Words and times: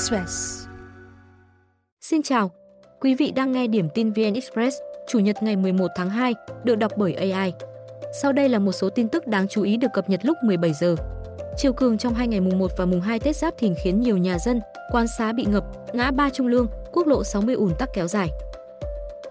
Express. 0.00 0.66
Xin 2.00 2.22
chào, 2.22 2.50
quý 3.00 3.14
vị 3.14 3.30
đang 3.30 3.52
nghe 3.52 3.66
điểm 3.66 3.88
tin 3.94 4.12
VN 4.12 4.34
Express, 4.34 4.76
Chủ 5.08 5.18
nhật 5.18 5.36
ngày 5.42 5.56
11 5.56 5.86
tháng 5.96 6.10
2, 6.10 6.34
được 6.64 6.74
đọc 6.74 6.92
bởi 6.96 7.14
AI. 7.14 7.52
Sau 8.22 8.32
đây 8.32 8.48
là 8.48 8.58
một 8.58 8.72
số 8.72 8.90
tin 8.90 9.08
tức 9.08 9.26
đáng 9.26 9.48
chú 9.48 9.62
ý 9.62 9.76
được 9.76 9.88
cập 9.94 10.10
nhật 10.10 10.20
lúc 10.24 10.36
17 10.44 10.72
giờ. 10.72 10.96
Chiều 11.56 11.72
cường 11.72 11.98
trong 11.98 12.14
hai 12.14 12.28
ngày 12.28 12.40
mùng 12.40 12.58
1 12.58 12.70
và 12.76 12.86
mùng 12.86 13.00
2 13.00 13.20
Tết 13.20 13.36
Giáp 13.36 13.54
Thìn 13.58 13.74
khiến 13.84 14.00
nhiều 14.00 14.16
nhà 14.16 14.38
dân, 14.38 14.60
quan 14.92 15.06
xá 15.18 15.32
bị 15.32 15.44
ngập, 15.44 15.64
ngã 15.92 16.10
ba 16.10 16.30
Trung 16.30 16.46
Lương, 16.46 16.66
quốc 16.92 17.06
lộ 17.06 17.24
60 17.24 17.54
ùn 17.54 17.72
tắc 17.78 17.88
kéo 17.94 18.08
dài. 18.08 18.30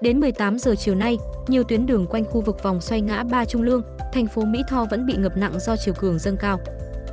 Đến 0.01 0.19
18 0.19 0.59
giờ 0.59 0.75
chiều 0.75 0.95
nay, 0.95 1.17
nhiều 1.47 1.63
tuyến 1.63 1.85
đường 1.85 2.07
quanh 2.07 2.25
khu 2.25 2.41
vực 2.41 2.63
vòng 2.63 2.81
xoay 2.81 3.01
ngã 3.01 3.23
ba 3.23 3.45
Trung 3.45 3.61
Lương, 3.61 3.81
thành 4.13 4.27
phố 4.27 4.41
Mỹ 4.45 4.63
Tho 4.67 4.85
vẫn 4.85 5.05
bị 5.05 5.15
ngập 5.17 5.37
nặng 5.37 5.59
do 5.59 5.75
chiều 5.75 5.93
cường 5.93 6.19
dâng 6.19 6.37
cao. 6.37 6.59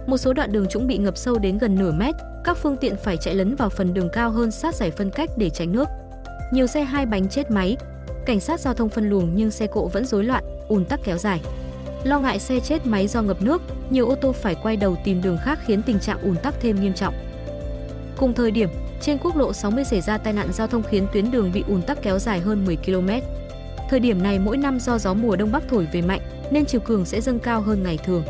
Một 0.06 0.16
số 0.16 0.32
đoạn 0.32 0.52
đường 0.52 0.66
trũng 0.68 0.86
bị 0.86 0.98
ngập 0.98 1.16
sâu 1.16 1.38
đến 1.38 1.58
gần 1.58 1.74
nửa 1.74 1.92
mét, 1.92 2.14
các 2.44 2.56
phương 2.62 2.76
tiện 2.76 2.96
phải 2.96 3.16
chạy 3.16 3.34
lấn 3.34 3.56
vào 3.56 3.68
phần 3.68 3.94
đường 3.94 4.08
cao 4.12 4.30
hơn 4.30 4.50
sát 4.50 4.74
giải 4.74 4.90
phân 4.90 5.10
cách 5.10 5.30
để 5.36 5.50
tránh 5.50 5.72
nước. 5.72 5.88
Nhiều 6.52 6.66
xe 6.66 6.84
hai 6.84 7.06
bánh 7.06 7.28
chết 7.28 7.50
máy, 7.50 7.76
cảnh 8.26 8.40
sát 8.40 8.60
giao 8.60 8.74
thông 8.74 8.88
phân 8.88 9.10
luồng 9.10 9.30
nhưng 9.34 9.50
xe 9.50 9.66
cộ 9.66 9.88
vẫn 9.88 10.04
rối 10.04 10.24
loạn, 10.24 10.44
ùn 10.68 10.84
tắc 10.84 11.00
kéo 11.04 11.18
dài. 11.18 11.40
Lo 12.04 12.20
ngại 12.20 12.38
xe 12.38 12.60
chết 12.60 12.86
máy 12.86 13.06
do 13.06 13.22
ngập 13.22 13.42
nước, 13.42 13.62
nhiều 13.90 14.08
ô 14.08 14.14
tô 14.14 14.32
phải 14.32 14.54
quay 14.54 14.76
đầu 14.76 14.96
tìm 15.04 15.22
đường 15.22 15.38
khác 15.44 15.58
khiến 15.66 15.82
tình 15.82 16.00
trạng 16.00 16.22
ùn 16.22 16.36
tắc 16.36 16.54
thêm 16.60 16.80
nghiêm 16.80 16.94
trọng. 16.94 17.14
Cùng 18.16 18.34
thời 18.34 18.50
điểm, 18.50 18.68
trên 19.00 19.18
quốc 19.18 19.36
lộ 19.36 19.52
60 19.52 19.84
xảy 19.84 20.00
ra 20.00 20.18
tai 20.18 20.32
nạn 20.32 20.52
giao 20.52 20.66
thông 20.66 20.82
khiến 20.82 21.06
tuyến 21.12 21.30
đường 21.30 21.52
bị 21.54 21.64
ùn 21.68 21.82
tắc 21.82 22.02
kéo 22.02 22.18
dài 22.18 22.40
hơn 22.40 22.64
10 22.64 22.76
km. 22.76 23.08
Thời 23.90 24.00
điểm 24.00 24.22
này 24.22 24.38
mỗi 24.38 24.56
năm 24.56 24.80
do 24.80 24.98
gió 24.98 25.14
mùa 25.14 25.36
đông 25.36 25.52
bắc 25.52 25.62
thổi 25.68 25.88
về 25.92 26.02
mạnh 26.02 26.20
nên 26.50 26.64
chiều 26.64 26.80
cường 26.80 27.04
sẽ 27.04 27.20
dâng 27.20 27.38
cao 27.38 27.60
hơn 27.60 27.82
ngày 27.82 27.98
thường. 28.04 28.22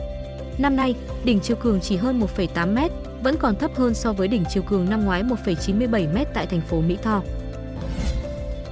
Năm 0.59 0.77
nay, 0.77 0.95
đỉnh 1.24 1.41
chiều 1.41 1.56
cường 1.56 1.80
chỉ 1.80 1.96
hơn 1.96 2.20
1,8 2.20 2.74
m, 2.74 2.92
vẫn 3.23 3.37
còn 3.37 3.56
thấp 3.56 3.70
hơn 3.74 3.95
so 3.95 4.12
với 4.12 4.28
đỉnh 4.28 4.45
chiều 4.51 4.62
cường 4.62 4.91
năm 4.91 5.05
ngoái 5.05 5.23
1,97 5.23 6.12
m 6.12 6.24
tại 6.34 6.47
thành 6.47 6.61
phố 6.61 6.80
Mỹ 6.80 6.97
Tho. 7.03 7.22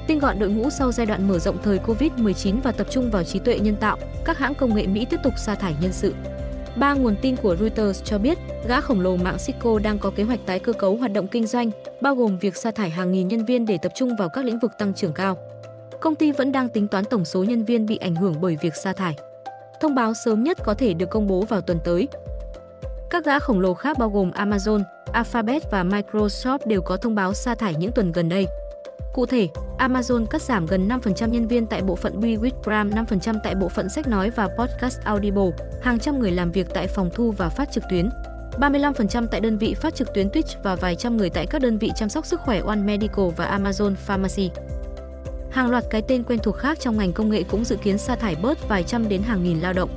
Tinh 0.06 0.19
gọn 0.19 0.39
đội 0.39 0.48
ngũ 0.50 0.70
sau 0.70 0.92
giai 0.92 1.06
đoạn 1.06 1.28
mở 1.28 1.39
rộng 1.39 1.58
thời 1.62 1.78
Covid-19 1.78 2.61
và 2.62 2.73
tập 2.73 2.86
trung 2.91 3.11
vào 3.11 3.25
trí 3.25 3.39
tuệ 3.39 3.58
nhân 3.58 3.77
tạo, 3.77 3.98
các 4.25 4.39
hãng 4.39 4.55
công 4.55 4.75
nghệ 4.75 4.86
Mỹ 4.86 5.06
tiếp 5.11 5.20
tục 5.23 5.34
sa 5.36 5.55
thải 5.55 5.75
nhân 5.81 5.92
sự. 5.92 6.14
Ba 6.77 6.95
nguồn 6.95 7.17
tin 7.23 7.36
của 7.36 7.56
Reuters 7.56 8.05
cho 8.05 8.19
biết, 8.19 8.39
gã 8.69 8.80
khổng 8.80 9.01
lồ 9.01 9.17
mạng 9.17 9.36
Cisco 9.47 9.78
đang 9.78 9.98
có 9.98 10.11
kế 10.11 10.23
hoạch 10.23 10.41
tái 10.47 10.58
cơ 10.58 10.73
cấu 10.73 10.97
hoạt 10.97 11.12
động 11.12 11.27
kinh 11.28 11.47
doanh, 11.47 11.70
bao 12.01 12.14
gồm 12.14 12.39
việc 12.39 12.56
sa 12.56 12.70
thải 12.70 12.91
hàng 12.91 13.12
nghìn 13.12 13.28
nhân 13.28 13.45
viên 13.45 13.67
để 13.67 13.78
tập 13.83 13.92
trung 13.95 14.17
vào 14.19 14.28
các 14.28 14.45
lĩnh 14.45 14.58
vực 14.58 14.73
tăng 14.78 14.95
trưởng 14.95 15.12
cao. 15.12 15.36
Công 16.01 16.14
ty 16.14 16.33
vẫn 16.33 16.53
đang 16.53 16.69
tính 16.69 16.89
toán 16.89 17.05
tổng 17.05 17.25
số 17.25 17.45
nhân 17.45 17.64
viên 17.64 17.86
bị 17.86 17.97
ảnh 17.97 18.14
hưởng 18.14 18.34
bởi 18.41 18.56
việc 18.62 18.77
sa 18.77 18.92
thải. 18.92 19.17
Thông 19.80 19.94
báo 19.94 20.14
sớm 20.14 20.44
nhất 20.44 20.58
có 20.64 20.75
thể 20.75 20.94
được 20.94 21.11
công 21.11 21.27
bố 21.27 21.41
vào 21.41 21.61
tuần 21.61 21.78
tới. 21.84 22.08
Các 23.11 23.25
gã 23.25 23.39
khổng 23.39 23.61
lồ 23.61 23.75
khác 23.75 23.98
bao 23.98 24.11
gồm 24.11 24.30
Amazon, 24.30 24.83
Alphabet 25.12 25.70
và 25.70 25.84
Microsoft 25.84 26.58
đều 26.67 26.83
có 26.83 26.97
thông 26.97 27.14
báo 27.14 27.34
sa 27.34 27.55
thải 27.55 27.75
những 27.75 27.92
tuần 27.92 28.12
gần 28.12 28.28
đây. 28.28 28.47
Cụ 29.14 29.27
thể, 29.27 29.48
Amazon 29.78 30.27
cắt 30.27 30.42
giảm 30.42 30.67
gần 30.67 30.89
5% 30.89 31.28
nhân 31.28 31.48
viên 31.48 31.67
tại 31.67 31.83
bộ 31.83 31.97
phận 31.97 32.20
Be 32.20 32.28
with 32.28 32.62
Prime, 32.62 33.02
5% 33.02 33.39
tại 33.42 33.55
bộ 33.55 33.69
phận 33.69 33.89
sách 33.89 34.08
nói 34.08 34.30
và 34.30 34.48
podcast 34.58 35.00
Audible, 35.05 35.50
hàng 35.83 35.98
trăm 35.98 36.19
người 36.19 36.30
làm 36.30 36.52
việc 36.52 36.67
tại 36.75 36.86
phòng 36.86 37.11
thu 37.14 37.30
và 37.30 37.48
phát 37.48 37.72
trực 37.72 37.84
tuyến, 37.91 38.11
35% 38.58 39.27
tại 39.27 39.41
đơn 39.41 39.58
vị 39.58 39.75
phát 39.75 39.95
trực 39.95 40.14
tuyến 40.14 40.28
Twitch 40.28 40.62
và 40.62 40.77
vài 40.77 40.97
trăm 40.97 41.17
người 41.17 41.30
tại 41.30 41.47
các 41.47 41.62
đơn 41.62 41.78
vị 41.78 41.91
chăm 41.97 42.08
sóc 42.08 42.27
sức 42.27 42.41
khỏe 42.41 42.61
One 42.61 42.77
Medical 42.77 43.28
và 43.36 43.58
Amazon 43.58 43.95
Pharmacy. 43.95 44.50
Hàng 45.55 45.70
loạt 45.70 45.84
cái 45.91 46.02
tên 46.02 46.22
quen 46.22 46.38
thuộc 46.42 46.56
khác 46.56 46.80
trong 46.80 46.97
ngành 46.97 47.12
công 47.12 47.30
nghệ 47.30 47.42
cũng 47.42 47.64
dự 47.64 47.77
kiến 47.77 47.98
sa 47.98 48.16
thải 48.16 48.36
bớt 48.42 48.69
vài 48.69 48.83
trăm 48.83 49.08
đến 49.08 49.22
hàng 49.22 49.44
nghìn 49.44 49.61
lao 49.61 49.72
động. 49.72 49.91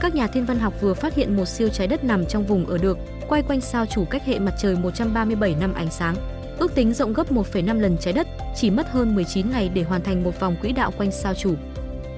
Các 0.00 0.14
nhà 0.14 0.26
thiên 0.26 0.44
văn 0.44 0.58
học 0.58 0.74
vừa 0.80 0.94
phát 0.94 1.14
hiện 1.14 1.36
một 1.36 1.44
siêu 1.44 1.68
trái 1.68 1.86
đất 1.86 2.04
nằm 2.04 2.26
trong 2.26 2.46
vùng 2.46 2.66
ở 2.66 2.78
được, 2.78 2.98
quay 3.28 3.42
quanh 3.42 3.60
sao 3.60 3.86
chủ 3.86 4.04
cách 4.04 4.22
hệ 4.24 4.38
mặt 4.38 4.54
trời 4.58 4.76
137 4.76 5.54
năm 5.60 5.74
ánh 5.74 5.90
sáng. 5.90 6.16
Ước 6.58 6.74
tính 6.74 6.92
rộng 6.92 7.12
gấp 7.12 7.32
1,5 7.32 7.80
lần 7.80 7.96
trái 8.00 8.12
đất, 8.12 8.26
chỉ 8.56 8.70
mất 8.70 8.88
hơn 8.88 9.14
19 9.14 9.50
ngày 9.50 9.70
để 9.74 9.82
hoàn 9.82 10.02
thành 10.02 10.24
một 10.24 10.40
vòng 10.40 10.56
quỹ 10.60 10.72
đạo 10.72 10.92
quanh 10.96 11.10
sao 11.10 11.34
chủ. 11.34 11.54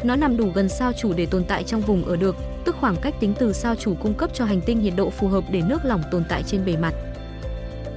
Nó 0.03 0.17
nằm 0.17 0.37
đủ 0.37 0.51
gần 0.55 0.69
sao 0.69 0.93
chủ 0.93 1.13
để 1.17 1.27
tồn 1.27 1.45
tại 1.45 1.65
trong 1.65 1.81
vùng 1.81 2.05
ở 2.05 2.17
được, 2.17 2.37
tức 2.65 2.77
khoảng 2.81 2.97
cách 2.97 3.15
tính 3.21 3.35
từ 3.39 3.53
sao 3.53 3.75
chủ 3.75 3.95
cung 4.03 4.15
cấp 4.15 4.31
cho 4.35 4.45
hành 4.45 4.61
tinh 4.61 4.83
nhiệt 4.83 4.93
độ 4.97 5.11
phù 5.11 5.29
hợp 5.29 5.45
để 5.51 5.63
nước 5.69 5.85
lỏng 5.85 6.03
tồn 6.11 6.25
tại 6.29 6.43
trên 6.43 6.65
bề 6.65 6.77
mặt. 6.77 6.95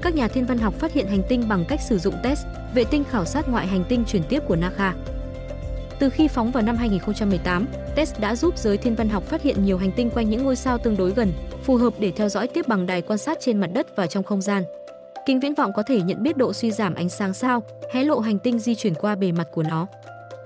Các 0.05 0.15
nhà 0.15 0.27
thiên 0.27 0.45
văn 0.45 0.57
học 0.57 0.73
phát 0.73 0.93
hiện 0.93 1.07
hành 1.07 1.23
tinh 1.29 1.47
bằng 1.47 1.65
cách 1.67 1.81
sử 1.81 1.97
dụng 1.97 2.13
TESS, 2.23 2.45
vệ 2.73 2.83
tinh 2.83 3.03
khảo 3.03 3.25
sát 3.25 3.49
ngoại 3.49 3.67
hành 3.67 3.83
tinh 3.89 4.03
chuyển 4.07 4.23
tiếp 4.29 4.39
của 4.47 4.55
NASA. 4.55 4.93
Từ 5.99 6.09
khi 6.09 6.27
phóng 6.27 6.51
vào 6.51 6.63
năm 6.63 6.75
2018, 6.75 7.65
TESS 7.95 8.19
đã 8.19 8.35
giúp 8.35 8.57
giới 8.57 8.77
thiên 8.77 8.95
văn 8.95 9.09
học 9.09 9.23
phát 9.23 9.41
hiện 9.41 9.65
nhiều 9.65 9.77
hành 9.77 9.91
tinh 9.91 10.09
quanh 10.09 10.29
những 10.29 10.43
ngôi 10.43 10.55
sao 10.55 10.77
tương 10.77 10.97
đối 10.97 11.11
gần, 11.11 11.33
phù 11.63 11.75
hợp 11.75 11.93
để 11.99 12.11
theo 12.11 12.29
dõi 12.29 12.47
tiếp 12.47 12.67
bằng 12.67 12.85
đài 12.85 13.01
quan 13.01 13.17
sát 13.17 13.37
trên 13.41 13.59
mặt 13.59 13.69
đất 13.73 13.95
và 13.95 14.07
trong 14.07 14.23
không 14.23 14.41
gian. 14.41 14.63
Kính 15.25 15.39
viễn 15.39 15.53
vọng 15.53 15.71
có 15.75 15.83
thể 15.83 16.01
nhận 16.01 16.23
biết 16.23 16.37
độ 16.37 16.53
suy 16.53 16.71
giảm 16.71 16.95
ánh 16.95 17.09
sáng 17.09 17.33
sao, 17.33 17.63
hé 17.93 18.03
lộ 18.03 18.19
hành 18.19 18.39
tinh 18.39 18.59
di 18.59 18.75
chuyển 18.75 18.95
qua 18.95 19.15
bề 19.15 19.31
mặt 19.31 19.47
của 19.51 19.63
nó. 19.63 19.87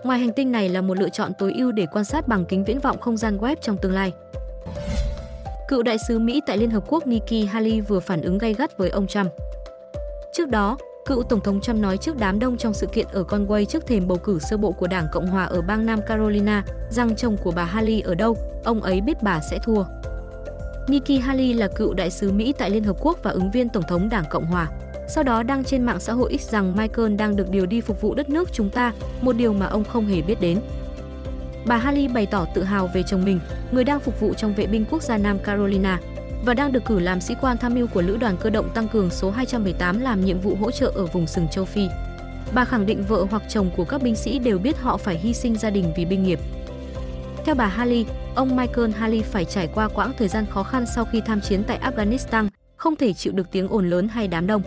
Ngoài 0.04 0.20
hành 0.20 0.34
tinh 0.34 0.52
này 0.52 0.70
là 0.70 0.82
một 0.82 0.98
lựa 1.00 1.10
chọn 1.10 1.32
tối 1.40 1.54
ưu 1.58 1.72
để 1.72 1.86
quan 1.92 2.06
sát 2.06 2.28
bằng 2.28 2.46
kính 2.46 2.64
viễn 2.64 2.80
vọng 2.80 3.00
không 3.00 3.18
gian 3.18 3.38
web 3.38 3.56
trong 3.62 3.78
tương 3.78 3.94
lai. 3.94 4.12
Cựu 5.70 5.84
đại 5.84 5.98
sứ 6.08 6.20
Mỹ 6.20 6.42
tại 6.46 6.58
Liên 6.58 6.70
Hợp 6.70 6.84
Quốc 6.88 7.08
Nikki 7.08 7.50
Haley 7.50 7.82
vừa 7.82 8.00
phản 8.00 8.22
ứng 8.22 8.38
gay 8.38 8.54
gắt 8.54 8.78
với 8.78 8.90
ông 8.90 9.08
Trump. 9.08 9.32
Trước 10.34 10.50
đó, 10.50 10.78
cựu 11.06 11.24
Tổng 11.24 11.42
thống 11.42 11.62
Trump 11.62 11.80
nói 11.80 11.98
trước 11.98 12.18
đám 12.20 12.40
đông 12.40 12.58
trong 12.58 12.74
sự 12.74 12.88
kiện 12.88 13.08
ở 13.12 13.24
Conway 13.24 13.66
trước 13.66 13.88
thềm 13.88 14.08
bầu 14.08 14.18
cử 14.18 14.40
sơ 14.40 14.58
bộ 14.58 14.72
của 14.72 14.88
Đảng 14.88 15.08
Cộng 15.12 15.28
hòa 15.28 15.46
ở 15.46 15.62
bang 15.62 15.86
Nam 15.86 16.00
Carolina 16.08 16.64
rằng 16.90 17.16
chồng 17.16 17.38
của 17.44 17.52
bà 17.52 17.64
Haley 17.64 18.02
ở 18.02 18.16
đâu, 18.16 18.38
ông 18.64 18.82
ấy 18.82 19.02
biết 19.02 19.24
bà 19.24 19.40
sẽ 19.40 19.60
thua. 19.64 19.84
Nikki 20.88 21.22
Haley 21.22 21.54
là 21.54 21.68
cựu 21.68 21.94
đại 21.94 22.10
sứ 22.10 22.32
Mỹ 22.32 22.54
tại 22.58 22.70
Liên 22.70 22.84
Hợp 22.84 22.98
Quốc 23.00 23.24
và 23.24 23.32
ứng 23.32 23.52
viên 23.52 23.70
Tổng 23.70 23.84
thống 23.88 24.10
Đảng 24.10 24.26
Cộng 24.30 24.46
hòa. 24.46 24.68
Sau 25.08 25.24
đó 25.24 25.44
đăng 25.44 25.64
trên 25.64 25.84
mạng 25.84 26.00
xã 26.00 26.14
hội 26.14 26.38
X 26.38 26.50
rằng 26.50 26.76
Michael 26.76 27.16
đang 27.16 27.36
được 27.36 27.50
điều 27.50 27.66
đi 27.66 27.82
phục 27.82 28.02
vụ 28.02 28.16
đất 28.16 28.30
nước 28.30 28.50
chúng 28.54 28.70
ta, 28.70 28.94
một 29.22 29.36
điều 29.36 29.54
mà 29.54 29.66
ông 29.66 29.84
không 29.84 30.06
hề 30.06 30.22
biết 30.22 30.42
đến. 30.42 30.60
Bà 31.70 31.78
Haley 31.78 32.08
bày 32.08 32.26
tỏ 32.26 32.46
tự 32.54 32.64
hào 32.64 32.90
về 32.94 33.04
chồng 33.04 33.26
mình, 33.26 33.40
người 33.72 33.84
đang 33.84 34.00
phục 34.00 34.20
vụ 34.20 34.34
trong 34.34 34.54
vệ 34.54 34.68
binh 34.68 34.86
quốc 34.92 35.04
gia 35.04 35.18
Nam 35.18 35.40
Carolina 35.40 36.00
và 36.46 36.54
đang 36.54 36.72
được 36.72 36.86
cử 36.86 37.00
làm 37.00 37.22
sĩ 37.22 37.36
quan 37.42 37.58
tham 37.58 37.76
mưu 37.76 37.88
của 37.88 38.02
Lữ 38.02 38.18
đoàn 38.18 38.38
cơ 38.40 38.50
động 38.50 38.70
tăng 38.74 38.88
cường 38.88 39.10
số 39.10 39.32
218 39.32 40.00
làm 40.00 40.26
nhiệm 40.26 40.40
vụ 40.40 40.56
hỗ 40.56 40.72
trợ 40.72 40.92
ở 40.96 41.06
vùng 41.06 41.28
sừng 41.28 41.48
châu 41.52 41.66
Phi. 41.66 41.88
Bà 42.54 42.66
khẳng 42.66 42.86
định 42.86 43.04
vợ 43.08 43.26
hoặc 43.32 43.44
chồng 43.50 43.70
của 43.78 43.86
các 43.86 44.02
binh 44.02 44.16
sĩ 44.16 44.40
đều 44.40 44.60
biết 44.60 44.78
họ 44.78 44.98
phải 44.98 45.18
hy 45.18 45.34
sinh 45.34 45.56
gia 45.56 45.70
đình 45.70 45.94
vì 45.98 46.06
binh 46.06 46.24
nghiệp. 46.24 46.40
Theo 47.46 47.56
bà 47.56 47.68
Haley, 47.68 48.06
ông 48.36 48.56
Michael 48.56 48.92
Haley 48.92 49.22
phải 49.22 49.46
trải 49.46 49.68
qua 49.76 49.88
quãng 49.88 50.12
thời 50.18 50.28
gian 50.28 50.46
khó 50.46 50.64
khăn 50.64 50.86
sau 50.96 51.06
khi 51.06 51.22
tham 51.26 51.42
chiến 51.42 51.64
tại 51.64 51.80
Afghanistan, 51.80 52.48
không 52.78 52.96
thể 52.96 53.14
chịu 53.14 53.34
được 53.34 53.52
tiếng 53.52 53.68
ồn 53.68 53.90
lớn 53.90 54.08
hay 54.08 54.28
đám 54.28 54.48
đông. 54.48 54.62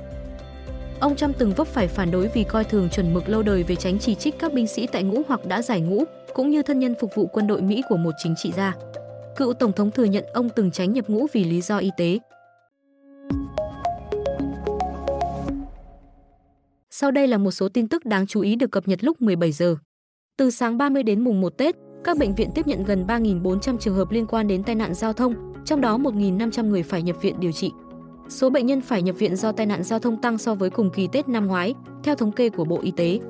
Ông 1.03 1.17
Trump 1.17 1.39
từng 1.39 1.53
vấp 1.57 1.67
phải 1.67 1.89
phản 1.89 2.11
đối 2.11 2.29
vì 2.29 2.45
coi 2.45 2.65
thường 2.65 2.89
chuẩn 2.89 3.15
mực 3.15 3.29
lâu 3.29 3.43
đời 3.43 3.63
về 3.63 3.75
tránh 3.75 3.99
chỉ 3.99 4.15
trích 4.15 4.39
các 4.39 4.53
binh 4.53 4.67
sĩ 4.67 4.87
tại 4.87 5.03
ngũ 5.03 5.23
hoặc 5.29 5.47
đã 5.47 5.63
giải 5.63 5.81
ngũ, 5.81 6.05
cũng 6.35 6.51
như 6.51 6.63
thân 6.63 6.79
nhân 6.79 6.95
phục 7.01 7.11
vụ 7.15 7.27
quân 7.27 7.47
đội 7.47 7.63
Mỹ 7.63 7.83
của 7.89 7.97
một 7.97 8.11
chính 8.19 8.35
trị 8.37 8.53
gia. 8.57 8.75
Cựu 9.37 9.53
tổng 9.53 9.73
thống 9.73 9.91
thừa 9.91 10.05
nhận 10.05 10.25
ông 10.33 10.49
từng 10.57 10.71
tránh 10.71 10.93
nhập 10.93 11.09
ngũ 11.09 11.27
vì 11.33 11.45
lý 11.45 11.61
do 11.61 11.79
y 11.79 11.91
tế. 11.97 12.19
Sau 16.91 17.11
đây 17.11 17.27
là 17.27 17.39
một 17.39 17.51
số 17.51 17.69
tin 17.69 17.89
tức 17.89 18.05
đáng 18.05 18.27
chú 18.27 18.41
ý 18.41 18.57
được 18.57 18.71
cập 18.71 18.89
nhật 18.89 19.05
lúc 19.05 19.23
17 19.23 19.53
giờ. 19.53 19.77
Từ 20.37 20.51
sáng 20.51 20.79
30 20.79 21.03
đến 21.03 21.25
mùng 21.25 21.41
1 21.41 21.51
Tết, 21.59 21.77
các 22.05 22.19
bệnh 22.19 22.35
viện 22.35 22.51
tiếp 22.55 22.67
nhận 22.67 22.85
gần 22.85 23.07
3.400 23.07 23.79
trường 23.79 23.95
hợp 23.95 24.11
liên 24.11 24.27
quan 24.27 24.49
đến 24.49 24.63
tai 24.65 24.75
nạn 24.75 24.95
giao 24.95 25.13
thông, 25.13 25.35
trong 25.65 25.81
đó 25.81 25.99
1.500 25.99 26.67
người 26.69 26.83
phải 26.83 27.03
nhập 27.03 27.17
viện 27.23 27.41
điều 27.41 27.53
trị. 27.53 27.71
Số 28.29 28.51
bệnh 28.51 28.67
nhân 28.67 28.81
phải 28.81 29.03
nhập 29.03 29.17
viện 29.19 29.37
do 29.37 29.53
tai 29.53 29.67
nạn 29.67 29.83
giao 29.83 29.99
thông 29.99 30.17
tăng 30.17 30.39
so 30.39 30.55
với 30.55 30.71
cùng 30.71 30.91
kỳ 30.91 31.07
Tết 31.07 31.29
năm 31.29 31.47
ngoái, 31.47 31.75
theo 32.03 32.15
thống 32.15 32.33
kê 32.33 32.49
của 32.49 32.65
Bộ 32.65 32.81
Y 32.83 32.91
tế. 32.91 33.21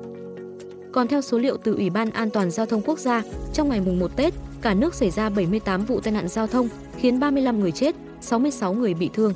Còn 0.91 1.07
theo 1.07 1.21
số 1.21 1.37
liệu 1.37 1.57
từ 1.57 1.75
Ủy 1.75 1.89
ban 1.89 2.09
An 2.09 2.29
toàn 2.29 2.51
giao 2.51 2.65
thông 2.65 2.81
quốc 2.81 2.99
gia, 2.99 3.21
trong 3.53 3.69
ngày 3.69 3.81
mùng 3.81 3.99
1 3.99 4.15
Tết, 4.15 4.33
cả 4.61 4.73
nước 4.73 4.95
xảy 4.95 5.09
ra 5.09 5.29
78 5.29 5.85
vụ 5.85 5.99
tai 5.99 6.13
nạn 6.13 6.27
giao 6.27 6.47
thông, 6.47 6.69
khiến 6.97 7.19
35 7.19 7.59
người 7.59 7.71
chết, 7.71 7.95
66 8.21 8.73
người 8.73 8.93
bị 8.93 9.09
thương. 9.13 9.33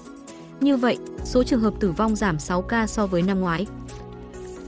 Như 0.61 0.77
vậy, 0.77 0.97
số 1.23 1.43
trường 1.43 1.59
hợp 1.59 1.73
tử 1.79 1.91
vong 1.91 2.15
giảm 2.15 2.39
6 2.39 2.61
ca 2.61 2.87
so 2.87 3.07
với 3.07 3.21
năm 3.21 3.39
ngoái. 3.39 3.65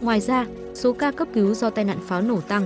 Ngoài 0.01 0.19
ra, 0.19 0.45
số 0.74 0.94
ca 0.94 1.12
cấp 1.12 1.27
cứu 1.33 1.53
do 1.53 1.69
tai 1.69 1.85
nạn 1.85 1.97
pháo 2.07 2.21
nổ 2.21 2.42
tăng. 2.42 2.65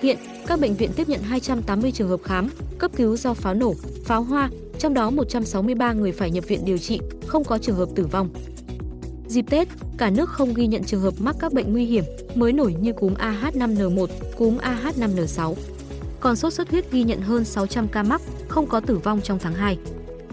Hiện, 0.00 0.18
các 0.46 0.60
bệnh 0.60 0.74
viện 0.74 0.90
tiếp 0.96 1.08
nhận 1.08 1.22
280 1.22 1.92
trường 1.92 2.08
hợp 2.08 2.20
khám, 2.24 2.48
cấp 2.78 2.90
cứu 2.96 3.16
do 3.16 3.34
pháo 3.34 3.54
nổ, 3.54 3.74
pháo 4.04 4.22
hoa, 4.22 4.50
trong 4.78 4.94
đó 4.94 5.10
163 5.10 5.92
người 5.92 6.12
phải 6.12 6.30
nhập 6.30 6.44
viện 6.48 6.64
điều 6.64 6.78
trị, 6.78 7.00
không 7.26 7.44
có 7.44 7.58
trường 7.58 7.76
hợp 7.76 7.88
tử 7.94 8.06
vong. 8.06 8.28
Dịp 9.28 9.44
Tết, 9.50 9.68
cả 9.98 10.10
nước 10.10 10.30
không 10.30 10.54
ghi 10.54 10.66
nhận 10.66 10.84
trường 10.84 11.00
hợp 11.00 11.14
mắc 11.18 11.36
các 11.40 11.52
bệnh 11.52 11.72
nguy 11.72 11.84
hiểm 11.84 12.04
mới 12.34 12.52
nổi 12.52 12.74
như 12.80 12.92
cúm 12.92 13.14
AH5N1, 13.14 14.06
cúm 14.36 14.58
AH5N6. 14.58 15.54
Còn 16.20 16.36
sốt 16.36 16.52
xuất 16.52 16.70
huyết 16.70 16.92
ghi 16.92 17.02
nhận 17.02 17.20
hơn 17.20 17.44
600 17.44 17.88
ca 17.88 18.02
mắc, 18.02 18.22
không 18.48 18.66
có 18.66 18.80
tử 18.80 18.98
vong 18.98 19.20
trong 19.20 19.38
tháng 19.38 19.54
2. 19.54 19.78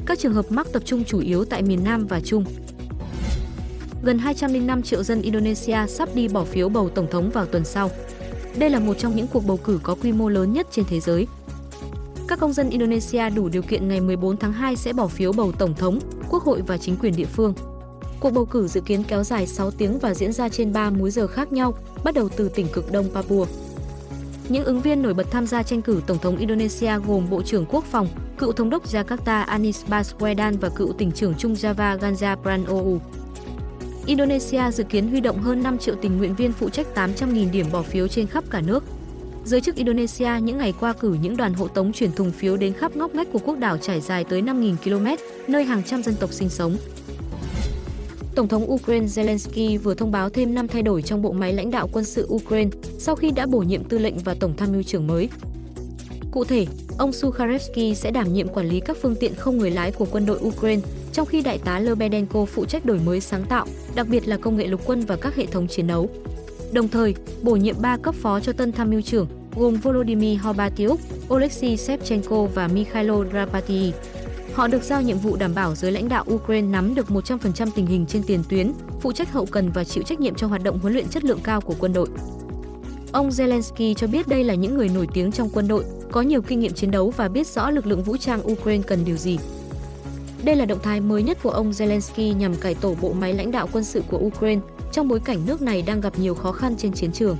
Các 0.06 0.20
trường 0.20 0.34
hợp 0.34 0.52
mắc 0.52 0.68
tập 0.74 0.84
trung 0.86 1.04
chủ 1.04 1.20
yếu 1.20 1.46
tại 1.46 1.62
miền 1.62 1.84
Nam 1.84 2.08
và 2.08 2.20
Trung. 2.20 2.46
Gần 4.04 4.18
205 4.18 4.82
triệu 4.82 5.04
dân 5.04 5.22
Indonesia 5.22 5.78
sắp 5.88 6.10
đi 6.16 6.28
bỏ 6.28 6.44
phiếu 6.44 6.70
bầu 6.70 6.90
tổng 6.90 7.08
thống 7.12 7.30
vào 7.30 7.46
tuần 7.46 7.66
sau. 7.66 7.90
Đây 8.58 8.70
là 8.70 8.80
một 8.80 8.98
trong 8.98 9.16
những 9.16 9.28
cuộc 9.28 9.46
bầu 9.48 9.58
cử 9.58 9.80
có 9.84 9.96
quy 9.96 10.12
mô 10.12 10.30
lớn 10.30 10.54
nhất 10.54 10.68
trên 10.72 10.86
thế 10.90 11.00
giới. 11.00 11.28
Công 12.42 12.54
dân 12.54 12.70
Indonesia 12.70 13.30
đủ 13.30 13.50
điều 13.50 13.62
kiện 13.62 13.88
ngày 13.88 14.02
14 14.02 14.38
tháng 14.38 14.54
2 14.54 14.76
sẽ 14.76 14.94
bỏ 14.94 15.08
phiếu 15.08 15.32
bầu 15.32 15.52
tổng 15.52 15.74
thống, 15.74 16.00
quốc 16.30 16.44
hội 16.44 16.62
và 16.68 16.78
chính 16.78 16.96
quyền 16.98 17.16
địa 17.16 17.26
phương. 17.26 17.54
Cuộc 18.20 18.30
bầu 18.30 18.46
cử 18.46 18.68
dự 18.68 18.82
kiến 18.82 19.04
kéo 19.08 19.24
dài 19.24 19.48
6 19.48 19.72
tiếng 19.72 20.00
và 20.00 20.14
diễn 20.14 20.34
ra 20.34 20.50
trên 20.50 20.74
3 20.74 20.90
múi 20.90 21.12
giờ 21.12 21.28
khác 21.28 21.54
nhau, 21.54 21.74
bắt 22.04 22.14
đầu 22.14 22.30
từ 22.30 22.50
tỉnh 22.50 22.68
cực 22.74 22.92
đông 22.92 23.10
Papua. 23.14 23.46
Những 24.50 24.66
ứng 24.66 24.82
viên 24.82 25.02
nổi 25.02 25.14
bật 25.14 25.32
tham 25.32 25.48
gia 25.48 25.64
tranh 25.64 25.82
cử 25.82 26.02
Tổng 26.08 26.18
thống 26.18 26.38
Indonesia 26.38 26.92
gồm 27.08 27.30
Bộ 27.30 27.42
trưởng 27.42 27.66
Quốc 27.70 27.86
phòng, 27.86 28.08
cựu 28.38 28.52
thống 28.52 28.70
đốc 28.70 28.86
Jakarta 28.86 29.44
Anies 29.44 29.86
Baswedan 29.86 30.58
và 30.62 30.70
cựu 30.70 30.94
tỉnh 30.94 31.12
trưởng 31.12 31.34
Trung 31.38 31.54
Java 31.54 31.98
Ganja 31.98 32.36
Pranowo. 32.44 33.00
Indonesia 34.06 34.72
dự 34.72 34.84
kiến 34.84 35.08
huy 35.08 35.20
động 35.20 35.42
hơn 35.42 35.64
5 35.64 35.78
triệu 35.78 35.96
tình 36.02 36.18
nguyện 36.18 36.36
viên 36.36 36.52
phụ 36.52 36.70
trách 36.70 36.88
800.000 36.96 37.52
điểm 37.52 37.66
bỏ 37.72 37.82
phiếu 37.82 38.08
trên 38.08 38.28
khắp 38.28 38.44
cả 38.50 38.62
nước. 38.62 38.84
Giới 39.46 39.62
chức 39.62 39.76
Indonesia 39.76 40.30
những 40.42 40.58
ngày 40.58 40.74
qua 40.80 40.94
cử 40.94 41.18
những 41.22 41.38
đoàn 41.38 41.54
hộ 41.54 41.68
tống 41.68 41.92
chuyển 41.94 42.12
thùng 42.12 42.32
phiếu 42.32 42.58
đến 42.58 42.74
khắp 42.74 42.96
ngóc 42.96 43.16
ngách 43.16 43.28
của 43.34 43.40
quốc 43.40 43.60
đảo 43.60 43.78
trải 43.78 44.02
dài 44.02 44.24
tới 44.24 44.42
5.000 44.42 44.76
km, 44.84 45.24
nơi 45.48 45.64
hàng 45.64 45.84
trăm 45.84 46.04
dân 46.04 46.16
tộc 46.20 46.34
sinh 46.34 46.50
sống. 46.50 46.78
Tổng 48.36 48.48
thống 48.48 48.72
Ukraine 48.72 49.06
Zelensky 49.06 49.80
vừa 49.80 49.94
thông 49.94 50.12
báo 50.12 50.30
thêm 50.30 50.54
5 50.54 50.68
thay 50.68 50.82
đổi 50.82 51.02
trong 51.02 51.22
bộ 51.22 51.32
máy 51.32 51.54
lãnh 51.54 51.72
đạo 51.72 51.90
quân 51.94 52.06
sự 52.06 52.28
Ukraine 52.30 52.70
sau 53.00 53.16
khi 53.16 53.32
đã 53.32 53.46
bổ 53.46 53.60
nhiệm 53.60 53.84
tư 53.84 53.98
lệnh 53.98 54.18
và 54.18 54.34
tổng 54.40 54.54
tham 54.58 54.72
mưu 54.72 54.84
trưởng 54.84 55.08
mới. 55.08 55.30
Cụ 56.32 56.44
thể, 56.44 56.66
ông 56.98 57.14
Sukharevsky 57.14 57.96
sẽ 57.96 58.12
đảm 58.12 58.34
nhiệm 58.34 58.48
quản 58.48 58.68
lý 58.68 58.80
các 58.80 58.98
phương 59.02 59.16
tiện 59.16 59.36
không 59.36 59.58
người 59.58 59.72
lái 59.72 59.92
của 59.92 60.06
quân 60.12 60.26
đội 60.26 60.40
Ukraine, 60.42 60.82
trong 61.14 61.26
khi 61.26 61.42
đại 61.42 61.58
tá 61.58 61.80
Lebedenko 61.80 62.46
phụ 62.46 62.66
trách 62.66 62.86
đổi 62.86 63.00
mới 63.06 63.20
sáng 63.20 63.46
tạo, 63.50 63.66
đặc 63.96 64.08
biệt 64.10 64.28
là 64.28 64.38
công 64.38 64.58
nghệ 64.58 64.68
lục 64.68 64.82
quân 64.86 65.02
và 65.02 65.16
các 65.16 65.36
hệ 65.36 65.46
thống 65.46 65.68
chiến 65.68 65.88
đấu. 65.88 66.10
Đồng 66.74 66.88
thời, 66.88 67.16
bổ 67.42 67.56
nhiệm 67.56 67.76
3 67.82 67.98
cấp 67.98 68.16
phó 68.16 68.40
cho 68.40 68.54
tân 68.54 68.72
tham 68.72 68.90
mưu 68.90 69.02
trưởng, 69.02 69.28
gồm 69.56 69.76
Volodymyr 69.76 70.42
Horbatiuk, 70.42 71.00
Oleksiy 71.34 71.78
Shevchenko 71.78 72.44
và 72.44 72.68
Mikhailo 72.68 73.24
Drapati. 73.32 73.94
Họ 74.54 74.68
được 74.68 74.84
giao 74.84 75.02
nhiệm 75.02 75.18
vụ 75.18 75.36
đảm 75.36 75.56
bảo 75.56 75.76
giới 75.76 75.92
lãnh 75.92 76.10
đạo 76.10 76.26
Ukraine 76.34 76.68
nắm 76.68 76.96
được 76.96 77.08
100% 77.08 77.68
tình 77.76 77.86
hình 77.86 78.06
trên 78.06 78.24
tiền 78.24 78.44
tuyến, 78.50 78.72
phụ 79.02 79.12
trách 79.12 79.34
hậu 79.34 79.46
cần 79.46 79.72
và 79.72 79.84
chịu 79.84 80.04
trách 80.04 80.20
nhiệm 80.20 80.36
cho 80.36 80.48
hoạt 80.48 80.64
động 80.64 80.80
huấn 80.80 80.94
luyện 80.94 81.08
chất 81.08 81.24
lượng 81.24 81.40
cao 81.44 81.62
của 81.62 81.76
quân 81.80 81.94
đội. 81.94 82.08
Ông 83.12 83.30
Zelensky 83.30 83.94
cho 83.94 84.08
biết 84.08 84.28
đây 84.28 84.44
là 84.44 84.54
những 84.54 84.78
người 84.78 84.90
nổi 84.90 85.08
tiếng 85.14 85.32
trong 85.32 85.50
quân 85.54 85.68
đội, 85.68 85.86
có 86.12 86.22
nhiều 86.22 86.42
kinh 86.42 86.60
nghiệm 86.60 86.74
chiến 86.74 86.92
đấu 86.92 87.14
và 87.18 87.28
biết 87.28 87.48
rõ 87.48 87.70
lực 87.70 87.88
lượng 87.88 88.04
vũ 88.04 88.18
trang 88.18 88.52
Ukraine 88.52 88.84
cần 88.88 89.06
điều 89.06 89.18
gì. 89.18 89.38
Đây 90.44 90.56
là 90.56 90.66
động 90.66 90.80
thái 90.84 91.02
mới 91.02 91.24
nhất 91.24 91.38
của 91.44 91.50
ông 91.50 91.72
Zelensky 91.72 92.36
nhằm 92.36 92.56
cải 92.56 92.76
tổ 92.76 92.96
bộ 93.02 93.14
máy 93.14 93.34
lãnh 93.34 93.52
đạo 93.52 93.70
quân 93.72 93.84
sự 93.84 94.04
của 94.08 94.18
Ukraine 94.18 94.62
trong 94.92 95.08
bối 95.08 95.20
cảnh 95.20 95.46
nước 95.46 95.62
này 95.62 95.82
đang 95.82 96.02
gặp 96.02 96.20
nhiều 96.20 96.36
khó 96.36 96.52
khăn 96.52 96.76
trên 96.78 96.94
chiến 96.94 97.12
trường. 97.12 97.38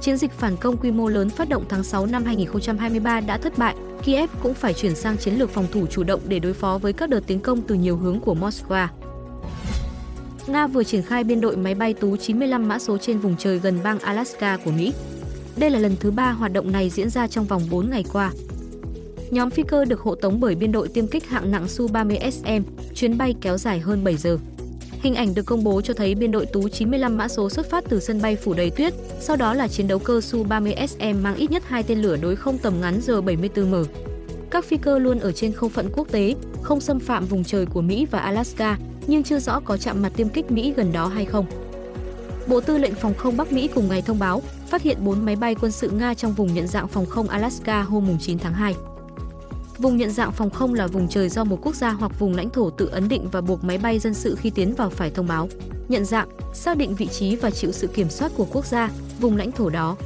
Chiến 0.00 0.16
dịch 0.16 0.32
phản 0.32 0.56
công 0.56 0.76
quy 0.76 0.90
mô 0.90 1.08
lớn 1.08 1.30
phát 1.30 1.48
động 1.48 1.64
tháng 1.68 1.84
6 1.84 2.06
năm 2.06 2.24
2023 2.24 3.20
đã 3.20 3.38
thất 3.38 3.58
bại, 3.58 3.74
Kiev 4.02 4.30
cũng 4.42 4.54
phải 4.54 4.74
chuyển 4.74 4.94
sang 4.94 5.16
chiến 5.18 5.34
lược 5.34 5.50
phòng 5.50 5.66
thủ 5.72 5.86
chủ 5.86 6.02
động 6.02 6.20
để 6.28 6.38
đối 6.38 6.52
phó 6.52 6.78
với 6.78 6.92
các 6.92 7.10
đợt 7.10 7.20
tiến 7.26 7.40
công 7.40 7.62
từ 7.62 7.74
nhiều 7.74 7.96
hướng 7.96 8.20
của 8.20 8.34
Moscow. 8.34 8.88
Nga 10.46 10.66
vừa 10.66 10.84
triển 10.84 11.02
khai 11.02 11.24
biên 11.24 11.40
đội 11.40 11.56
máy 11.56 11.74
bay 11.74 11.94
Tú-95 12.00 12.66
mã 12.66 12.78
số 12.78 12.98
trên 12.98 13.18
vùng 13.18 13.36
trời 13.36 13.58
gần 13.58 13.78
bang 13.82 13.98
Alaska 13.98 14.56
của 14.64 14.70
Mỹ. 14.70 14.92
Đây 15.56 15.70
là 15.70 15.78
lần 15.78 15.96
thứ 16.00 16.10
ba 16.10 16.30
hoạt 16.30 16.52
động 16.52 16.72
này 16.72 16.90
diễn 16.90 17.10
ra 17.10 17.26
trong 17.26 17.44
vòng 17.44 17.62
4 17.70 17.90
ngày 17.90 18.04
qua. 18.12 18.32
Nhóm 19.30 19.50
phi 19.50 19.62
cơ 19.62 19.84
được 19.84 20.00
hộ 20.00 20.14
tống 20.14 20.40
bởi 20.40 20.54
biên 20.54 20.72
đội 20.72 20.88
tiêm 20.88 21.06
kích 21.06 21.28
hạng 21.28 21.50
nặng 21.50 21.66
Su-30SM, 21.66 22.62
chuyến 22.94 23.18
bay 23.18 23.34
kéo 23.40 23.58
dài 23.58 23.80
hơn 23.80 24.04
7 24.04 24.16
giờ. 24.16 24.38
Hình 25.02 25.14
ảnh 25.14 25.34
được 25.34 25.46
công 25.46 25.64
bố 25.64 25.80
cho 25.80 25.94
thấy 25.94 26.14
biên 26.14 26.30
đội 26.30 26.46
Tú 26.46 26.68
95 26.68 27.16
mã 27.16 27.28
số 27.28 27.50
xuất 27.50 27.70
phát 27.70 27.84
từ 27.88 28.00
sân 28.00 28.22
bay 28.22 28.36
phủ 28.36 28.54
đầy 28.54 28.70
tuyết, 28.70 28.94
sau 29.20 29.36
đó 29.36 29.54
là 29.54 29.68
chiến 29.68 29.88
đấu 29.88 29.98
cơ 29.98 30.18
Su-30SM 30.18 31.22
mang 31.22 31.36
ít 31.36 31.50
nhất 31.50 31.62
hai 31.66 31.82
tên 31.82 31.98
lửa 31.98 32.16
đối 32.16 32.36
không 32.36 32.58
tầm 32.58 32.80
ngắn 32.80 33.00
R-74M. 33.00 33.84
Các 34.50 34.64
phi 34.64 34.76
cơ 34.76 34.98
luôn 34.98 35.18
ở 35.18 35.32
trên 35.32 35.52
không 35.52 35.70
phận 35.70 35.90
quốc 35.92 36.08
tế, 36.10 36.34
không 36.62 36.80
xâm 36.80 37.00
phạm 37.00 37.26
vùng 37.26 37.44
trời 37.44 37.66
của 37.66 37.80
Mỹ 37.80 38.06
và 38.10 38.18
Alaska, 38.18 38.78
nhưng 39.06 39.22
chưa 39.22 39.38
rõ 39.38 39.60
có 39.60 39.76
chạm 39.76 40.02
mặt 40.02 40.12
tiêm 40.16 40.28
kích 40.28 40.50
Mỹ 40.50 40.72
gần 40.76 40.92
đó 40.92 41.06
hay 41.06 41.24
không. 41.24 41.46
Bộ 42.46 42.60
Tư 42.60 42.78
lệnh 42.78 42.94
Phòng 42.94 43.14
không 43.14 43.36
Bắc 43.36 43.52
Mỹ 43.52 43.68
cùng 43.74 43.88
ngày 43.88 44.02
thông 44.02 44.18
báo 44.18 44.42
phát 44.68 44.82
hiện 44.82 44.96
4 45.04 45.24
máy 45.24 45.36
bay 45.36 45.54
quân 45.54 45.72
sự 45.72 45.90
Nga 45.90 46.14
trong 46.14 46.32
vùng 46.32 46.54
nhận 46.54 46.66
dạng 46.66 46.88
phòng 46.88 47.06
không 47.06 47.28
Alaska 47.28 47.82
hôm 47.82 48.18
9 48.20 48.38
tháng 48.38 48.54
2. 48.54 48.74
Vùng 49.80 49.96
nhận 49.96 50.10
dạng 50.10 50.32
phòng 50.32 50.50
không 50.50 50.74
là 50.74 50.86
vùng 50.86 51.08
trời 51.08 51.28
do 51.28 51.44
một 51.44 51.58
quốc 51.62 51.74
gia 51.74 51.90
hoặc 51.90 52.18
vùng 52.18 52.34
lãnh 52.34 52.50
thổ 52.50 52.70
tự 52.70 52.86
ấn 52.86 53.08
định 53.08 53.28
và 53.32 53.40
buộc 53.40 53.64
máy 53.64 53.78
bay 53.78 53.98
dân 53.98 54.14
sự 54.14 54.36
khi 54.40 54.50
tiến 54.50 54.74
vào 54.74 54.90
phải 54.90 55.10
thông 55.10 55.26
báo. 55.26 55.48
Nhận 55.88 56.04
dạng, 56.04 56.28
xác 56.52 56.76
định 56.76 56.94
vị 56.94 57.06
trí 57.06 57.36
và 57.36 57.50
chịu 57.50 57.72
sự 57.72 57.86
kiểm 57.86 58.10
soát 58.10 58.32
của 58.36 58.46
quốc 58.52 58.66
gia, 58.66 58.90
vùng 59.20 59.36
lãnh 59.36 59.52
thổ 59.52 59.68
đó. 59.68 59.96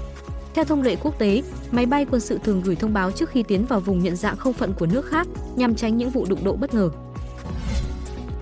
Theo 0.54 0.64
thông 0.64 0.82
lệ 0.82 0.96
quốc 1.02 1.18
tế, 1.18 1.42
máy 1.70 1.86
bay 1.86 2.06
quân 2.10 2.20
sự 2.20 2.38
thường 2.44 2.62
gửi 2.64 2.76
thông 2.76 2.92
báo 2.92 3.10
trước 3.10 3.30
khi 3.30 3.42
tiến 3.42 3.66
vào 3.66 3.80
vùng 3.80 4.02
nhận 4.02 4.16
dạng 4.16 4.36
không 4.36 4.52
phận 4.52 4.72
của 4.72 4.86
nước 4.86 5.06
khác 5.06 5.28
nhằm 5.56 5.74
tránh 5.74 5.96
những 5.96 6.10
vụ 6.10 6.26
đụng 6.28 6.44
độ 6.44 6.52
bất 6.52 6.74
ngờ. 6.74 6.90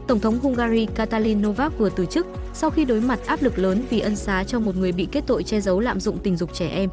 Tổng 0.07 0.21
thống 0.21 0.39
Hungary 0.41 0.87
Katalin 0.95 1.43
Novak 1.43 1.79
vừa 1.79 1.91
từ 1.91 2.07
chức 2.07 2.27
sau 2.55 2.71
khi 2.71 2.85
đối 2.85 3.01
mặt 3.01 3.21
áp 3.27 3.43
lực 3.43 3.59
lớn 3.59 3.83
vì 3.91 4.01
ân 4.01 4.17
xá 4.17 4.45
cho 4.45 4.61
một 4.61 4.77
người 4.77 4.93
bị 4.93 5.09
kết 5.13 5.25
tội 5.27 5.43
che 5.43 5.61
giấu 5.61 5.81
lạm 5.81 6.01
dụng 6.01 6.19
tình 6.19 6.37
dục 6.37 6.51
trẻ 6.55 6.69
em. 6.69 6.91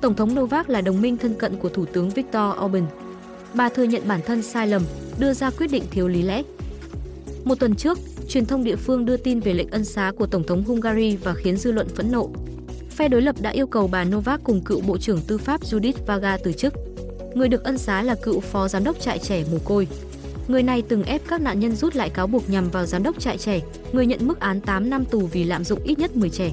Tổng 0.00 0.14
thống 0.14 0.34
Novak 0.34 0.68
là 0.68 0.80
đồng 0.80 1.00
minh 1.02 1.16
thân 1.16 1.34
cận 1.34 1.56
của 1.56 1.68
Thủ 1.68 1.84
tướng 1.84 2.10
Viktor 2.10 2.56
Orbán. 2.64 2.86
Bà 3.54 3.68
thừa 3.68 3.82
nhận 3.82 4.02
bản 4.08 4.20
thân 4.26 4.42
sai 4.42 4.66
lầm, 4.66 4.82
đưa 5.18 5.32
ra 5.32 5.50
quyết 5.50 5.66
định 5.70 5.82
thiếu 5.90 6.08
lý 6.08 6.22
lẽ. 6.22 6.42
Một 7.44 7.54
tuần 7.60 7.74
trước, 7.74 7.98
truyền 8.28 8.46
thông 8.46 8.64
địa 8.64 8.76
phương 8.76 9.06
đưa 9.06 9.16
tin 9.16 9.40
về 9.40 9.54
lệnh 9.54 9.70
ân 9.70 9.84
xá 9.84 10.12
của 10.18 10.26
Tổng 10.26 10.44
thống 10.44 10.64
Hungary 10.64 11.16
và 11.16 11.34
khiến 11.34 11.56
dư 11.56 11.72
luận 11.72 11.88
phẫn 11.88 12.12
nộ. 12.12 12.30
Phe 12.90 13.08
đối 13.08 13.22
lập 13.22 13.36
đã 13.40 13.50
yêu 13.50 13.66
cầu 13.66 13.88
bà 13.88 14.04
Novak 14.04 14.40
cùng 14.44 14.60
cựu 14.60 14.80
Bộ 14.80 14.98
trưởng 14.98 15.20
Tư 15.26 15.38
pháp 15.38 15.60
Judith 15.62 16.04
Vaga 16.06 16.36
từ 16.36 16.52
chức. 16.52 16.74
Người 17.34 17.48
được 17.48 17.64
ân 17.64 17.78
xá 17.78 18.02
là 18.02 18.14
cựu 18.22 18.40
phó 18.40 18.68
giám 18.68 18.84
đốc 18.84 19.00
trại 19.00 19.18
trẻ 19.18 19.44
mồ 19.52 19.58
côi. 19.64 19.88
Người 20.48 20.62
này 20.62 20.82
từng 20.88 21.02
ép 21.02 21.22
các 21.28 21.40
nạn 21.40 21.60
nhân 21.60 21.76
rút 21.76 21.96
lại 21.96 22.10
cáo 22.10 22.26
buộc 22.26 22.50
nhằm 22.50 22.70
vào 22.70 22.86
giám 22.86 23.02
đốc 23.02 23.20
trại 23.20 23.38
trẻ, 23.38 23.60
người 23.92 24.06
nhận 24.06 24.26
mức 24.26 24.40
án 24.40 24.60
8 24.60 24.90
năm 24.90 25.04
tù 25.04 25.26
vì 25.26 25.44
lạm 25.44 25.64
dụng 25.64 25.82
ít 25.84 25.98
nhất 25.98 26.16
10 26.16 26.30
trẻ. 26.30 26.52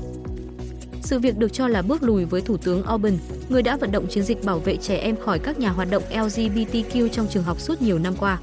Sự 1.03 1.19
việc 1.19 1.37
được 1.37 1.53
cho 1.53 1.67
là 1.67 1.81
bước 1.81 2.03
lùi 2.03 2.25
với 2.25 2.41
Thủ 2.41 2.57
tướng 2.57 2.83
Orbán, 2.93 3.17
người 3.49 3.61
đã 3.61 3.77
vận 3.77 3.91
động 3.91 4.07
chiến 4.07 4.23
dịch 4.23 4.43
bảo 4.43 4.59
vệ 4.59 4.77
trẻ 4.77 4.95
em 4.95 5.15
khỏi 5.15 5.39
các 5.39 5.59
nhà 5.59 5.69
hoạt 5.69 5.91
động 5.91 6.03
LGBTQ 6.11 7.07
trong 7.07 7.27
trường 7.27 7.43
học 7.43 7.59
suốt 7.59 7.81
nhiều 7.81 7.99
năm 7.99 8.13
qua. 8.19 8.39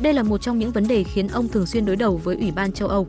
Đây 0.00 0.12
là 0.12 0.22
một 0.22 0.38
trong 0.38 0.58
những 0.58 0.70
vấn 0.70 0.88
đề 0.88 1.04
khiến 1.04 1.28
ông 1.28 1.48
thường 1.48 1.66
xuyên 1.66 1.86
đối 1.86 1.96
đầu 1.96 2.16
với 2.16 2.36
Ủy 2.36 2.50
ban 2.50 2.72
châu 2.72 2.88
Âu. 2.88 3.06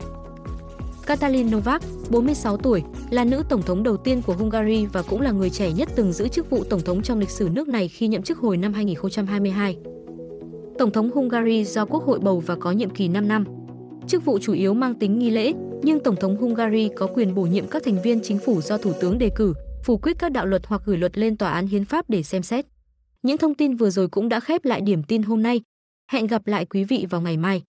Katalin 1.06 1.50
Novak, 1.50 1.82
46 2.10 2.56
tuổi, 2.56 2.82
là 3.10 3.24
nữ 3.24 3.42
tổng 3.48 3.62
thống 3.62 3.82
đầu 3.82 3.96
tiên 3.96 4.22
của 4.22 4.32
Hungary 4.32 4.86
và 4.86 5.02
cũng 5.02 5.20
là 5.20 5.30
người 5.30 5.50
trẻ 5.50 5.72
nhất 5.72 5.88
từng 5.96 6.12
giữ 6.12 6.28
chức 6.28 6.50
vụ 6.50 6.64
tổng 6.64 6.80
thống 6.80 7.02
trong 7.02 7.18
lịch 7.18 7.30
sử 7.30 7.48
nước 7.52 7.68
này 7.68 7.88
khi 7.88 8.08
nhậm 8.08 8.22
chức 8.22 8.38
hồi 8.38 8.56
năm 8.56 8.72
2022. 8.72 9.76
Tổng 10.78 10.90
thống 10.90 11.10
Hungary 11.10 11.64
do 11.64 11.84
Quốc 11.84 12.04
hội 12.04 12.18
bầu 12.18 12.40
và 12.46 12.56
có 12.56 12.72
nhiệm 12.72 12.90
kỳ 12.90 13.08
5 13.08 13.28
năm. 13.28 13.44
Chức 14.08 14.24
vụ 14.24 14.38
chủ 14.38 14.52
yếu 14.52 14.74
mang 14.74 14.94
tính 14.94 15.18
nghi 15.18 15.30
lễ, 15.30 15.52
nhưng 15.84 16.00
Tổng 16.00 16.16
thống 16.16 16.36
Hungary 16.36 16.90
có 16.96 17.06
quyền 17.06 17.34
bổ 17.34 17.42
nhiệm 17.42 17.66
các 17.66 17.82
thành 17.84 18.02
viên 18.02 18.20
chính 18.22 18.38
phủ 18.38 18.60
do 18.60 18.78
Thủ 18.78 18.92
tướng 19.00 19.18
đề 19.18 19.30
cử, 19.36 19.54
phủ 19.84 19.98
quyết 19.98 20.18
các 20.18 20.32
đạo 20.32 20.46
luật 20.46 20.62
hoặc 20.66 20.82
gửi 20.84 20.98
luật 20.98 21.18
lên 21.18 21.36
tòa 21.36 21.50
án 21.50 21.66
hiến 21.66 21.84
pháp 21.84 22.10
để 22.10 22.22
xem 22.22 22.42
xét. 22.42 22.66
Những 23.22 23.38
thông 23.38 23.54
tin 23.54 23.76
vừa 23.76 23.90
rồi 23.90 24.08
cũng 24.08 24.28
đã 24.28 24.40
khép 24.40 24.64
lại 24.64 24.80
điểm 24.80 25.02
tin 25.02 25.22
hôm 25.22 25.42
nay. 25.42 25.60
Hẹn 26.12 26.26
gặp 26.26 26.46
lại 26.46 26.64
quý 26.64 26.84
vị 26.84 27.06
vào 27.10 27.20
ngày 27.20 27.36
mai. 27.36 27.62